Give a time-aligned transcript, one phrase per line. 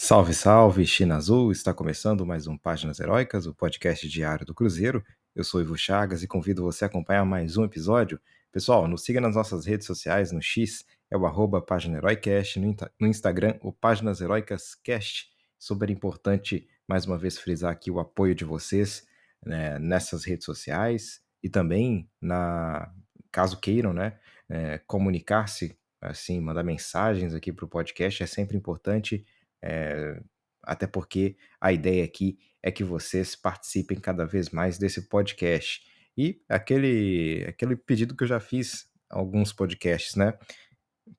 [0.00, 1.50] Salve, salve, China Azul!
[1.50, 5.04] Está começando mais um Páginas Heróicas, o podcast diário do Cruzeiro.
[5.34, 8.20] Eu sou Ivo Chagas e convido você a acompanhar mais um episódio.
[8.52, 13.08] Pessoal, nos siga nas nossas redes sociais, no X é o arroba Página Heroicast, no,
[13.08, 15.30] Instagram o Páginas Heroicas Cast.
[15.58, 19.04] Super importante, mais uma vez, frisar aqui o apoio de vocês
[19.44, 22.88] né, nessas redes sociais e também, na
[23.32, 24.16] caso queiram, né,
[24.48, 29.26] é, comunicar-se, assim, mandar mensagens aqui para o podcast, é sempre importante
[29.62, 30.20] é,
[30.62, 35.82] até porque a ideia aqui é que vocês participem cada vez mais desse podcast.
[36.16, 40.34] E aquele, aquele pedido que eu já fiz alguns podcasts, né?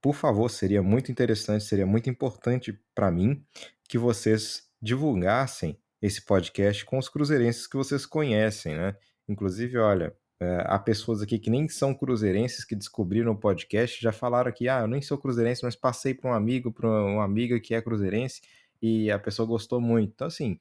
[0.02, 3.44] Por favor, seria muito interessante, seria muito importante para mim
[3.88, 8.96] que vocês divulgassem esse podcast com os cruzeirenses que vocês conhecem, né?
[9.28, 14.12] Inclusive, olha, é, há pessoas aqui que nem são cruzeirenses que descobriram o podcast, já
[14.12, 17.60] falaram aqui, ah, eu nem sou cruzeirense, mas passei para um amigo, para uma amiga
[17.60, 18.42] que é cruzeirense
[18.82, 20.12] e a pessoa gostou muito.
[20.14, 20.58] Então, assim,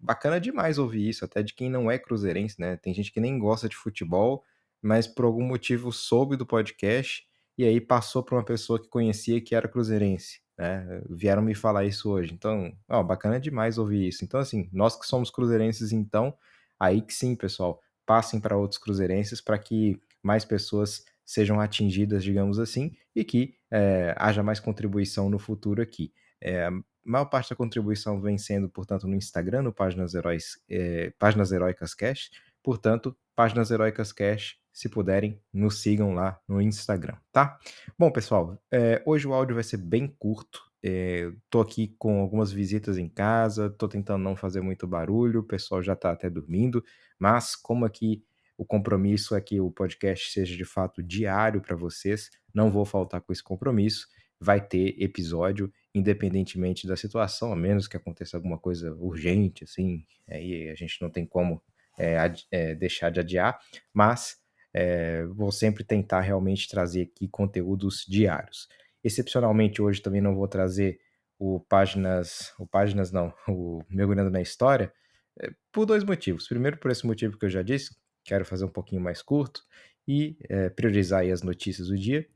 [0.00, 2.76] bacana demais ouvir isso, até de quem não é cruzeirense, né?
[2.76, 4.44] Tem gente que nem gosta de futebol,
[4.82, 7.24] mas por algum motivo soube do podcast
[7.56, 11.02] e aí passou para uma pessoa que conhecia que era cruzeirense, né?
[11.08, 12.32] Vieram me falar isso hoje.
[12.34, 14.24] Então, ó, bacana demais ouvir isso.
[14.24, 16.36] Então, assim, nós que somos cruzeirenses, então,
[16.80, 22.58] aí que sim, pessoal passem para outros cruzeirenses para que mais pessoas sejam atingidas, digamos
[22.58, 26.10] assim, e que é, haja mais contribuição no futuro aqui.
[26.40, 26.70] É, a
[27.04, 31.92] maior parte da contribuição vem sendo, portanto, no Instagram, no Páginas, Heróis, é, Páginas Heróicas
[31.92, 32.30] Cash.
[32.62, 37.58] Portanto, Páginas Heróicas Cash, se puderem, nos sigam lá no Instagram, tá?
[37.98, 38.58] Bom, pessoal,
[39.04, 43.70] hoje o áudio vai ser bem curto, é, tô aqui com algumas visitas em casa,
[43.70, 46.84] tô tentando não fazer muito barulho, o pessoal já tá até dormindo,
[47.18, 48.24] mas como aqui
[48.56, 53.20] o compromisso é que o podcast seja de fato diário para vocês, não vou faltar
[53.20, 54.08] com esse compromisso,
[54.40, 60.68] vai ter episódio independentemente da situação, a menos que aconteça alguma coisa urgente, assim, aí
[60.68, 61.62] a gente não tem como
[61.98, 62.16] é,
[62.50, 63.58] é, deixar de adiar,
[63.92, 64.36] mas
[64.72, 68.68] é, vou sempre tentar realmente trazer aqui conteúdos diários.
[69.02, 70.98] Excepcionalmente hoje também não vou trazer
[71.38, 74.92] o páginas, o páginas não, o mergulhando na história,
[75.40, 76.48] é, por dois motivos.
[76.48, 79.62] Primeiro por esse motivo que eu já disse, quero fazer um pouquinho mais curto
[80.06, 82.26] e é, priorizar as notícias do dia,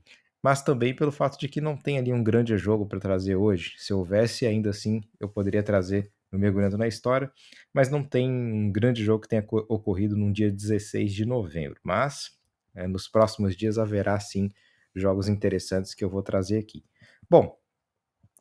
[0.43, 3.75] mas também pelo fato de que não tem ali um grande jogo para trazer hoje.
[3.79, 7.31] Se houvesse ainda assim, eu poderia trazer no mergulhando na história,
[7.73, 11.79] mas não tem um grande jogo que tenha ocorrido num dia 16 de novembro.
[11.85, 12.31] Mas
[12.75, 14.51] é, nos próximos dias haverá sim
[14.95, 16.85] jogos interessantes que eu vou trazer aqui.
[17.29, 17.57] Bom,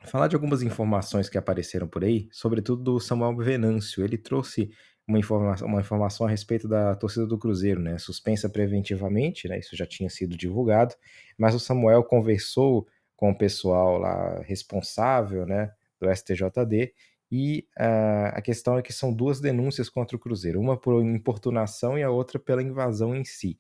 [0.03, 4.03] falar de algumas informações que apareceram por aí, sobretudo do Samuel Venâncio.
[4.03, 4.71] Ele trouxe
[5.07, 7.97] uma informação, uma informação a respeito da torcida do Cruzeiro, né?
[7.97, 9.59] Suspensa preventivamente, né?
[9.59, 10.95] Isso já tinha sido divulgado,
[11.37, 15.71] mas o Samuel conversou com o pessoal lá responsável, né?
[15.99, 16.93] Do STJD
[17.31, 21.97] e uh, a questão é que são duas denúncias contra o Cruzeiro, uma por importunação
[21.97, 23.57] e a outra pela invasão em si.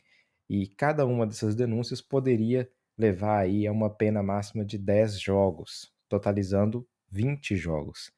[0.49, 5.91] E cada uma dessas denúncias poderia levar aí a uma pena máxima de 10 jogos,
[6.09, 8.11] totalizando 20 jogos.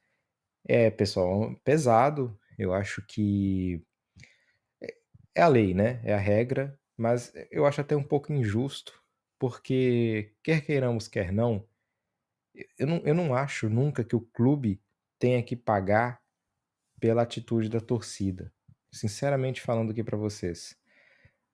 [0.66, 3.84] É, pessoal, pesado, eu acho que
[4.82, 4.96] é,
[5.36, 6.02] é a lei, né?
[6.04, 9.02] É a regra, mas eu acho até um pouco injusto,
[9.40, 11.68] porque quer queiramos, quer não,
[12.78, 14.82] eu não, eu não acho nunca que o clube
[15.20, 16.22] tenha que pagar
[17.00, 18.54] pela atitude da torcida.
[18.92, 20.78] Sinceramente falando aqui para vocês.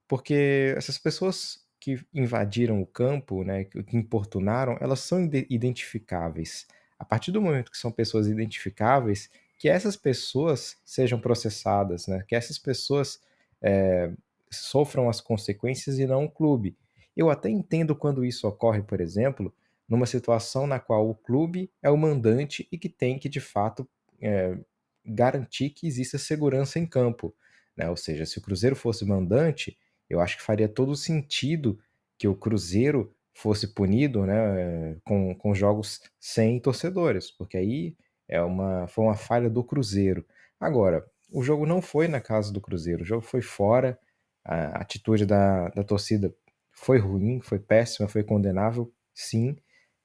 [0.07, 6.67] Porque essas pessoas que invadiram o campo, né, que importunaram, elas são identificáveis.
[6.97, 12.35] A partir do momento que são pessoas identificáveis, que essas pessoas sejam processadas, né, que
[12.35, 13.21] essas pessoas
[13.61, 14.11] é,
[14.51, 16.77] sofram as consequências e não o clube.
[17.15, 19.53] Eu até entendo quando isso ocorre, por exemplo,
[19.87, 23.87] numa situação na qual o clube é o mandante e que tem que, de fato,
[24.21, 24.57] é,
[25.05, 27.33] garantir que exista segurança em campo.
[27.75, 27.89] Né?
[27.89, 29.77] Ou seja, se o Cruzeiro fosse mandante,
[30.09, 31.79] eu acho que faria todo sentido
[32.17, 37.95] que o Cruzeiro fosse punido né, com, com jogos sem torcedores, porque aí
[38.27, 40.25] é uma, foi uma falha do Cruzeiro.
[40.59, 43.97] Agora, o jogo não foi na casa do Cruzeiro, o jogo foi fora,
[44.43, 46.33] a atitude da, da torcida
[46.71, 49.55] foi ruim, foi péssima, foi condenável, sim.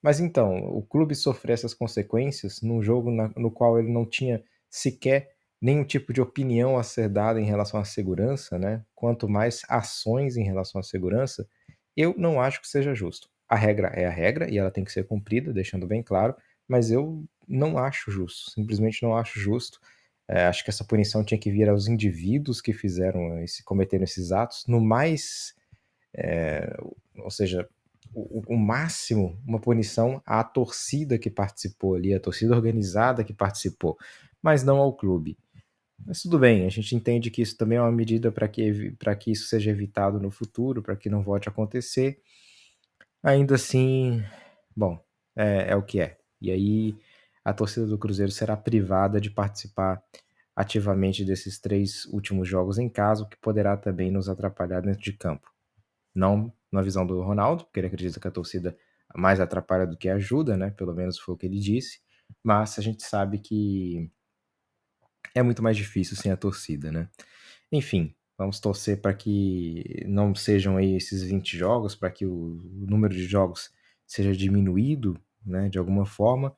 [0.02, 4.44] Mas então, o clube sofrer essas consequências num jogo na, no qual ele não tinha
[4.68, 8.84] sequer nenhum tipo de opinião a ser dada em relação à segurança, né?
[8.94, 11.48] Quanto mais ações em relação à segurança,
[11.96, 13.28] eu não acho que seja justo.
[13.48, 16.34] A regra é a regra e ela tem que ser cumprida, deixando bem claro,
[16.66, 19.78] mas eu não acho justo, simplesmente não acho justo.
[20.26, 24.32] É, acho que essa punição tinha que vir aos indivíduos que fizeram esse, cometeram esses
[24.32, 25.54] atos, no mais,
[26.14, 26.74] é,
[27.18, 27.68] ou seja,
[28.14, 33.98] o, o, máximo, uma punição à torcida que participou ali, a torcida organizada que participou,
[34.40, 35.36] mas não ao clube.
[36.06, 39.32] Mas tudo bem, a gente entende que isso também é uma medida para que, que
[39.32, 42.20] isso seja evitado no futuro, para que não volte a acontecer.
[43.23, 44.23] Ainda assim,
[44.76, 45.02] bom,
[45.37, 46.19] é, é o que é.
[46.41, 46.96] E aí
[47.44, 50.02] a torcida do Cruzeiro será privada de participar
[50.56, 55.12] ativamente desses três últimos jogos em casa, o que poderá também nos atrapalhar dentro de
[55.12, 55.50] campo.
[56.14, 58.76] Não na visão do Ronaldo, porque ele acredita que a torcida
[59.14, 60.70] mais atrapalha do que ajuda, né?
[60.70, 62.00] Pelo menos foi o que ele disse.
[62.43, 64.11] Mas a gente sabe que
[65.34, 67.08] é muito mais difícil sem a torcida, né?
[67.72, 73.14] Enfim, vamos torcer para que não sejam aí esses 20 jogos, para que o número
[73.14, 73.70] de jogos
[74.06, 76.54] seja diminuído, né, de alguma forma,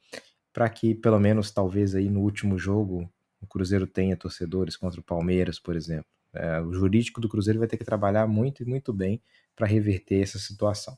[0.52, 5.04] para que pelo menos talvez aí no último jogo o Cruzeiro tenha torcedores contra o
[5.04, 6.06] Palmeiras, por exemplo.
[6.34, 9.22] É, o jurídico do Cruzeiro vai ter que trabalhar muito e muito bem
[9.54, 10.96] para reverter essa situação.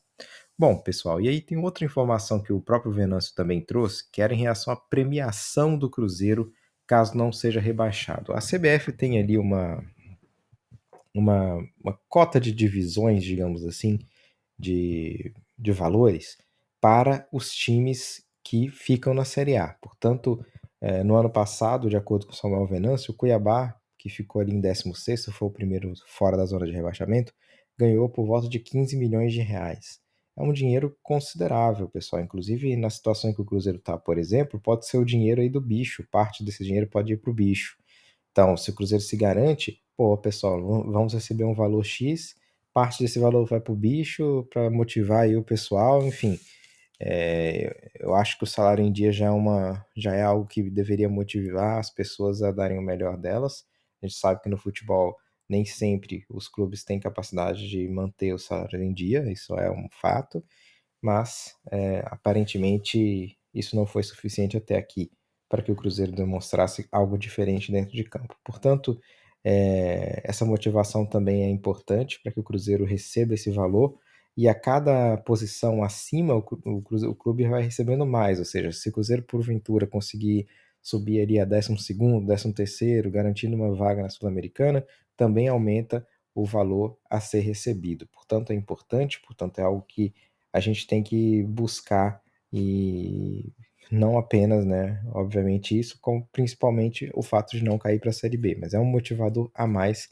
[0.58, 4.34] Bom, pessoal, e aí tem outra informação que o próprio Venâncio também trouxe, que era
[4.34, 6.52] em relação à premiação do Cruzeiro
[6.88, 8.32] caso não seja rebaixado.
[8.32, 9.84] A CBF tem ali uma,
[11.14, 13.98] uma, uma cota de divisões, digamos assim,
[14.58, 16.38] de, de valores
[16.80, 19.74] para os times que ficam na Série A.
[19.82, 20.42] Portanto,
[20.80, 24.60] é, no ano passado, de acordo com Samuel Venâncio, o Cuiabá, que ficou ali em
[24.60, 27.34] 16 foi o primeiro fora da zona de rebaixamento,
[27.76, 30.00] ganhou por volta de 15 milhões de reais.
[30.38, 32.22] É um dinheiro considerável, pessoal.
[32.22, 35.48] Inclusive, na situação em que o Cruzeiro está, por exemplo, pode ser o dinheiro aí
[35.48, 36.06] do bicho.
[36.12, 37.76] Parte desse dinheiro pode ir para o bicho.
[38.30, 42.36] Então, se o Cruzeiro se garante, pô, pessoal, vamos receber um valor X,
[42.72, 46.38] parte desse valor vai para o bicho para motivar aí o pessoal, enfim.
[47.00, 50.70] É, eu acho que o salário em dia já é, uma, já é algo que
[50.70, 53.64] deveria motivar as pessoas a darem o melhor delas.
[54.00, 55.16] A gente sabe que no futebol
[55.48, 59.88] nem sempre os clubes têm capacidade de manter o salário em dia, isso é um
[59.90, 60.44] fato,
[61.02, 65.10] mas é, aparentemente isso não foi suficiente até aqui
[65.48, 68.36] para que o Cruzeiro demonstrasse algo diferente dentro de campo.
[68.44, 69.00] Portanto,
[69.42, 73.98] é, essa motivação também é importante para que o Cruzeiro receba esse valor
[74.36, 78.88] e a cada posição acima o, o, o clube vai recebendo mais, ou seja, se
[78.88, 80.46] o Cruzeiro porventura conseguir
[80.82, 84.84] subir ali a 12 segundo, 13 terceiro, garantindo uma vaga na Sul-Americana,
[85.18, 88.06] também aumenta o valor a ser recebido.
[88.06, 90.14] Portanto, é importante, portanto, é algo que
[90.52, 92.22] a gente tem que buscar
[92.52, 93.52] e
[93.90, 98.36] não apenas, né, obviamente isso, como principalmente o fato de não cair para a Série
[98.36, 100.08] B, mas é um motivador a mais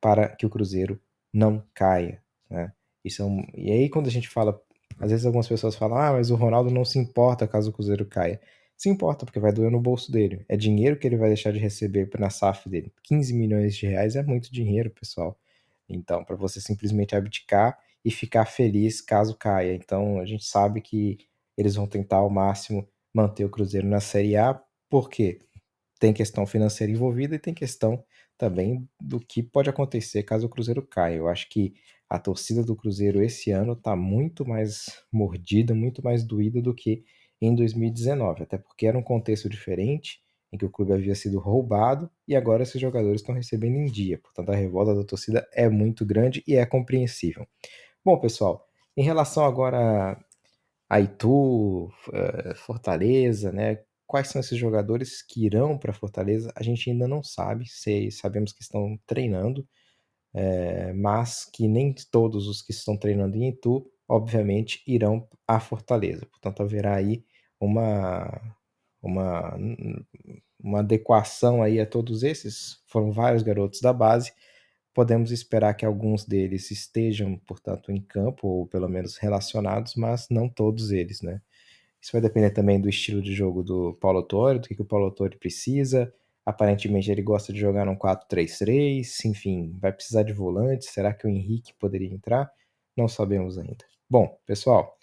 [0.00, 1.00] para que o Cruzeiro
[1.32, 2.72] não caia, né?
[3.04, 3.44] Isso é um...
[3.54, 4.60] E aí, quando a gente fala,
[4.98, 8.06] às vezes algumas pessoas falam, ah, mas o Ronaldo não se importa caso o Cruzeiro
[8.06, 8.40] caia.
[8.76, 10.44] Se importa, porque vai doer no bolso dele.
[10.48, 12.92] É dinheiro que ele vai deixar de receber na SAF dele.
[13.02, 15.38] 15 milhões de reais é muito dinheiro, pessoal.
[15.88, 19.74] Então, para você simplesmente abdicar e ficar feliz caso caia.
[19.74, 21.18] Então, a gente sabe que
[21.56, 24.60] eles vão tentar ao máximo manter o Cruzeiro na Série A,
[24.90, 25.38] porque
[25.98, 28.04] tem questão financeira envolvida e tem questão
[28.36, 31.16] também do que pode acontecer caso o Cruzeiro caia.
[31.16, 31.74] Eu acho que
[32.10, 37.04] a torcida do Cruzeiro esse ano está muito mais mordida, muito mais doída do que
[37.40, 40.20] em 2019, até porque era um contexto diferente,
[40.52, 44.18] em que o clube havia sido roubado e agora esses jogadores estão recebendo em dia.
[44.18, 47.46] Portanto, a revolta da torcida é muito grande e é compreensível.
[48.04, 48.66] Bom, pessoal,
[48.96, 50.16] em relação agora
[50.88, 53.80] a Itu, eh, Fortaleza, né?
[54.06, 56.52] Quais são esses jogadores que irão para Fortaleza?
[56.54, 59.66] A gente ainda não sabe, sei, sabemos que estão treinando,
[60.34, 66.26] é, mas que nem todos os que estão treinando em Itu, obviamente, irão à Fortaleza.
[66.26, 67.24] Portanto, haverá aí
[67.60, 68.40] uma,
[69.02, 69.56] uma,
[70.62, 72.82] uma adequação aí a todos esses.
[72.86, 74.32] Foram vários garotos da base.
[74.94, 80.48] Podemos esperar que alguns deles estejam, portanto, em campo, ou pelo menos relacionados, mas não
[80.48, 81.40] todos eles, né?
[82.00, 84.84] Isso vai depender também do estilo de jogo do Paulo Torre, do que, que o
[84.84, 86.12] Paulo Torre precisa.
[86.44, 90.84] Aparentemente ele gosta de jogar num 4-3-3, enfim, vai precisar de volante.
[90.84, 92.52] Será que o Henrique poderia entrar?
[92.94, 93.84] Não sabemos ainda.
[94.14, 94.96] Bom, pessoal,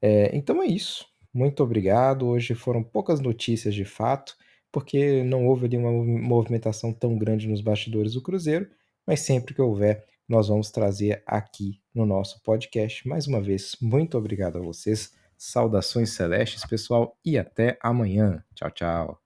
[0.00, 1.04] é, então é isso.
[1.30, 2.26] Muito obrigado.
[2.26, 4.34] Hoje foram poucas notícias de fato,
[4.72, 8.66] porque não houve ali uma movimentação tão grande nos bastidores do Cruzeiro,
[9.06, 13.06] mas sempre que houver, nós vamos trazer aqui no nosso podcast.
[13.06, 15.12] Mais uma vez, muito obrigado a vocês.
[15.36, 18.42] Saudações celestes, pessoal, e até amanhã.
[18.54, 19.25] Tchau, tchau.